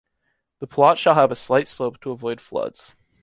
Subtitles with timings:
[0.61, 2.95] The plot shall have a slight slope to avoid floods.